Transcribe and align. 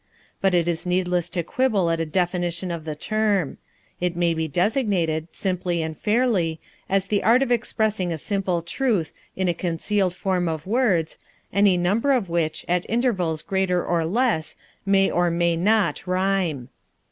But 0.41 0.55
it 0.55 0.67
is 0.67 0.87
needless 0.87 1.29
to 1.29 1.43
quibble 1.43 1.91
at 1.91 1.99
a 1.99 2.07
definition 2.07 2.71
of 2.71 2.85
the 2.85 2.95
term. 2.95 3.59
It 3.99 4.15
may 4.15 4.33
be 4.33 4.47
designated, 4.47 5.27
simply 5.31 5.83
and 5.83 5.95
fairly, 5.95 6.59
as 6.89 7.05
the 7.05 7.21
art 7.21 7.43
of 7.43 7.51
expressing 7.51 8.11
a 8.11 8.17
simple 8.17 8.63
truth 8.63 9.13
in 9.35 9.47
a 9.47 9.53
concealed 9.53 10.15
form 10.15 10.47
of 10.47 10.65
words, 10.65 11.19
any 11.53 11.77
number 11.77 12.13
of 12.13 12.29
which, 12.29 12.65
at 12.67 12.89
intervals 12.89 13.43
greater 13.43 13.85
or 13.85 14.03
less, 14.03 14.57
may 14.87 15.07
or 15.11 15.29
may 15.29 15.55
not 15.55 16.07
rhyme. 16.07 16.69